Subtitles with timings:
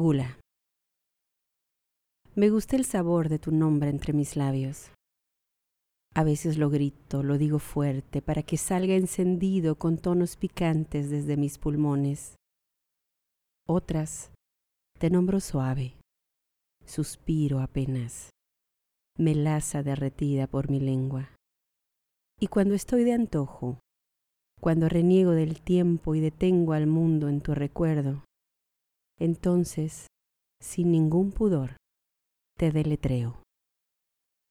[0.00, 0.38] Gula.
[2.36, 4.92] Me gusta el sabor de tu nombre entre mis labios.
[6.14, 11.36] A veces lo grito, lo digo fuerte, para que salga encendido con tonos picantes desde
[11.36, 12.36] mis pulmones.
[13.66, 14.30] Otras
[15.00, 15.96] te nombro suave,
[16.86, 18.30] suspiro apenas,
[19.18, 21.34] melaza derretida por mi lengua.
[22.38, 23.80] Y cuando estoy de antojo,
[24.60, 28.22] cuando reniego del tiempo y detengo al mundo en tu recuerdo,
[29.18, 30.06] entonces,
[30.60, 31.76] sin ningún pudor,
[32.56, 33.42] te deletreo.